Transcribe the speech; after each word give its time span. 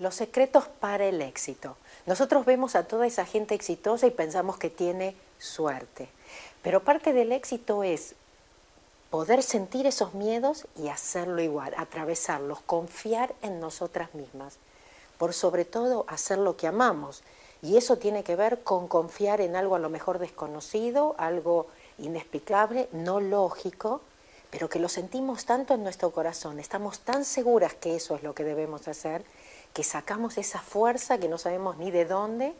Los 0.00 0.14
secretos 0.14 0.64
para 0.80 1.04
el 1.04 1.20
éxito. 1.20 1.76
Nosotros 2.06 2.46
vemos 2.46 2.74
a 2.74 2.88
toda 2.88 3.06
esa 3.06 3.26
gente 3.26 3.54
exitosa 3.54 4.06
y 4.06 4.10
pensamos 4.10 4.56
que 4.56 4.70
tiene 4.70 5.14
suerte. 5.38 6.08
Pero 6.62 6.82
parte 6.82 7.12
del 7.12 7.32
éxito 7.32 7.84
es 7.84 8.14
poder 9.10 9.42
sentir 9.42 9.86
esos 9.86 10.14
miedos 10.14 10.66
y 10.74 10.88
hacerlo 10.88 11.42
igual, 11.42 11.74
atravesarlos, 11.76 12.62
confiar 12.62 13.34
en 13.42 13.60
nosotras 13.60 14.14
mismas. 14.14 14.56
Por 15.18 15.34
sobre 15.34 15.66
todo 15.66 16.06
hacer 16.08 16.38
lo 16.38 16.56
que 16.56 16.66
amamos. 16.66 17.22
Y 17.60 17.76
eso 17.76 17.98
tiene 17.98 18.24
que 18.24 18.36
ver 18.36 18.62
con 18.62 18.88
confiar 18.88 19.42
en 19.42 19.54
algo 19.54 19.74
a 19.74 19.80
lo 19.80 19.90
mejor 19.90 20.18
desconocido, 20.18 21.14
algo 21.18 21.66
inexplicable, 21.98 22.88
no 22.92 23.20
lógico, 23.20 24.00
pero 24.50 24.68
que 24.68 24.80
lo 24.80 24.88
sentimos 24.88 25.44
tanto 25.44 25.74
en 25.74 25.82
nuestro 25.82 26.10
corazón, 26.10 26.58
estamos 26.58 27.00
tan 27.00 27.24
seguras 27.24 27.74
que 27.74 27.96
eso 27.96 28.16
es 28.16 28.22
lo 28.22 28.34
que 28.34 28.44
debemos 28.44 28.88
hacer, 28.88 29.24
que 29.72 29.84
sacamos 29.84 30.38
esa 30.38 30.60
fuerza 30.60 31.18
que 31.18 31.28
no 31.28 31.38
sabemos 31.38 31.76
ni 31.76 31.90
de 31.90 32.04
dónde, 32.04 32.54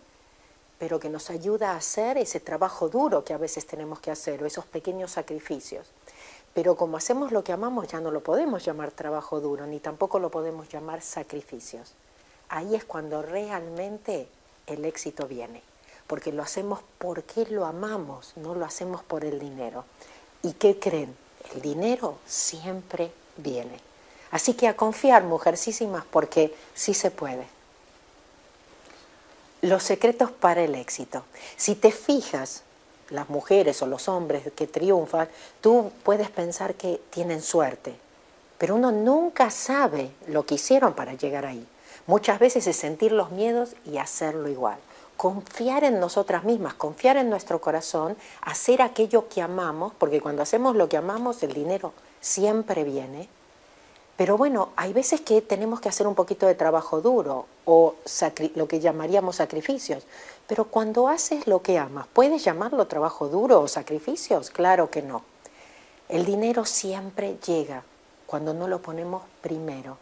pero 0.78 1.00
que 1.00 1.10
nos 1.10 1.30
ayuda 1.30 1.72
a 1.72 1.76
hacer 1.76 2.16
ese 2.16 2.40
trabajo 2.40 2.88
duro 2.88 3.24
que 3.24 3.34
a 3.34 3.38
veces 3.38 3.66
tenemos 3.66 4.00
que 4.00 4.10
hacer, 4.10 4.42
o 4.42 4.46
esos 4.46 4.64
pequeños 4.64 5.10
sacrificios. 5.10 5.86
Pero 6.54 6.76
como 6.76 6.96
hacemos 6.96 7.32
lo 7.32 7.44
que 7.44 7.52
amamos, 7.52 7.88
ya 7.88 8.00
no 8.00 8.10
lo 8.10 8.22
podemos 8.22 8.64
llamar 8.64 8.90
trabajo 8.90 9.40
duro, 9.40 9.66
ni 9.66 9.78
tampoco 9.78 10.18
lo 10.18 10.30
podemos 10.30 10.68
llamar 10.68 11.02
sacrificios. 11.02 11.92
Ahí 12.48 12.74
es 12.74 12.84
cuando 12.84 13.22
realmente 13.22 14.28
el 14.66 14.84
éxito 14.84 15.26
viene, 15.26 15.62
porque 16.06 16.32
lo 16.32 16.42
hacemos 16.42 16.80
porque 16.98 17.46
lo 17.46 17.66
amamos, 17.66 18.32
no 18.36 18.54
lo 18.54 18.64
hacemos 18.64 19.02
por 19.02 19.24
el 19.24 19.38
dinero. 19.38 19.84
¿Y 20.42 20.54
qué 20.54 20.78
creen? 20.78 21.14
El 21.54 21.62
dinero 21.62 22.18
siempre 22.26 23.10
viene. 23.36 23.80
Así 24.30 24.54
que 24.54 24.68
a 24.68 24.76
confiar, 24.76 25.24
mujercísimas, 25.24 26.04
porque 26.10 26.54
sí 26.74 26.94
se 26.94 27.10
puede. 27.10 27.46
Los 29.62 29.82
secretos 29.82 30.30
para 30.30 30.62
el 30.62 30.74
éxito. 30.74 31.24
Si 31.56 31.74
te 31.74 31.90
fijas, 31.90 32.62
las 33.10 33.28
mujeres 33.28 33.82
o 33.82 33.86
los 33.86 34.08
hombres 34.08 34.50
que 34.54 34.66
triunfan, 34.66 35.28
tú 35.60 35.90
puedes 36.04 36.30
pensar 36.30 36.74
que 36.74 37.00
tienen 37.10 37.42
suerte, 37.42 37.94
pero 38.56 38.76
uno 38.76 38.92
nunca 38.92 39.50
sabe 39.50 40.10
lo 40.28 40.46
que 40.46 40.54
hicieron 40.54 40.94
para 40.94 41.14
llegar 41.14 41.44
ahí. 41.44 41.66
Muchas 42.06 42.38
veces 42.38 42.66
es 42.66 42.76
sentir 42.76 43.12
los 43.12 43.30
miedos 43.30 43.70
y 43.84 43.98
hacerlo 43.98 44.48
igual. 44.48 44.78
Confiar 45.20 45.84
en 45.84 46.00
nosotras 46.00 46.44
mismas, 46.44 46.72
confiar 46.72 47.18
en 47.18 47.28
nuestro 47.28 47.60
corazón, 47.60 48.16
hacer 48.40 48.80
aquello 48.80 49.28
que 49.28 49.42
amamos, 49.42 49.92
porque 49.98 50.22
cuando 50.22 50.40
hacemos 50.40 50.76
lo 50.76 50.88
que 50.88 50.96
amamos 50.96 51.42
el 51.42 51.52
dinero 51.52 51.92
siempre 52.20 52.84
viene 52.84 53.28
pero 54.20 54.36
bueno, 54.36 54.68
hay 54.76 54.92
veces 54.92 55.22
que 55.22 55.40
tenemos 55.40 55.80
que 55.80 55.88
hacer 55.88 56.06
un 56.06 56.14
poquito 56.14 56.46
de 56.46 56.54
trabajo 56.54 57.00
duro 57.00 57.46
o 57.64 57.94
lo 58.54 58.68
que 58.68 58.78
llamaríamos 58.78 59.36
sacrificios. 59.36 60.04
Pero 60.46 60.66
cuando 60.66 61.08
haces 61.08 61.46
lo 61.46 61.62
que 61.62 61.78
amas, 61.78 62.06
¿puedes 62.12 62.44
llamarlo 62.44 62.86
trabajo 62.86 63.28
duro 63.28 63.62
o 63.62 63.66
sacrificios? 63.66 64.50
Claro 64.50 64.90
que 64.90 65.00
no. 65.00 65.22
El 66.10 66.26
dinero 66.26 66.66
siempre 66.66 67.38
llega 67.46 67.82
cuando 68.26 68.52
no 68.52 68.68
lo 68.68 68.82
ponemos 68.82 69.22
primero. 69.40 69.96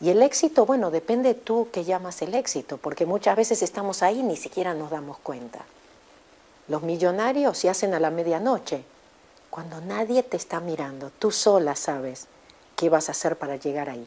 Y 0.00 0.10
el 0.10 0.22
éxito, 0.22 0.64
bueno, 0.64 0.90
depende 0.90 1.34
tú 1.34 1.68
que 1.72 1.84
llamas 1.84 2.22
el 2.22 2.34
éxito, 2.34 2.76
porque 2.76 3.04
muchas 3.04 3.36
veces 3.36 3.62
estamos 3.62 4.02
ahí 4.02 4.20
y 4.20 4.22
ni 4.22 4.36
siquiera 4.36 4.74
nos 4.74 4.90
damos 4.90 5.18
cuenta. 5.18 5.64
Los 6.68 6.82
millonarios 6.82 7.58
se 7.58 7.68
hacen 7.68 7.94
a 7.94 8.00
la 8.00 8.10
medianoche, 8.10 8.84
cuando 9.50 9.80
nadie 9.80 10.22
te 10.22 10.36
está 10.36 10.60
mirando, 10.60 11.10
tú 11.18 11.30
sola 11.30 11.74
sabes 11.74 12.26
qué 12.76 12.88
vas 12.88 13.08
a 13.08 13.12
hacer 13.12 13.36
para 13.36 13.56
llegar 13.56 13.88
ahí. 13.88 14.06